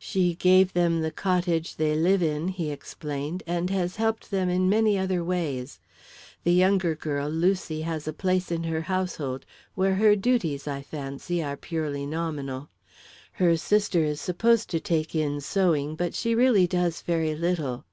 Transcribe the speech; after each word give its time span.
"She 0.00 0.34
gave 0.34 0.72
them 0.72 1.02
the 1.02 1.12
cottage 1.12 1.76
they 1.76 1.94
live 1.94 2.20
in," 2.20 2.48
he 2.48 2.72
explained, 2.72 3.44
"and 3.46 3.70
has 3.70 3.94
helped 3.94 4.32
them 4.32 4.48
in 4.48 4.68
many 4.68 4.98
other 4.98 5.22
ways. 5.22 5.78
The 6.42 6.52
younger 6.52 6.96
girl, 6.96 7.28
Lucy, 7.28 7.82
has 7.82 8.08
a 8.08 8.12
place 8.12 8.50
in 8.50 8.64
her 8.64 8.80
household, 8.80 9.46
where 9.76 9.94
her 9.94 10.16
duties, 10.16 10.66
I 10.66 10.82
fancy, 10.82 11.44
are 11.44 11.56
purely 11.56 12.06
nominal. 12.06 12.70
Her 13.30 13.56
sister 13.56 14.02
is 14.02 14.20
supposed 14.20 14.68
to 14.70 14.80
take 14.80 15.14
in 15.14 15.40
sewing, 15.40 15.94
but 15.94 16.12
she 16.12 16.34
really 16.34 16.66
does 16.66 17.02
very 17.02 17.36
little." 17.36 17.84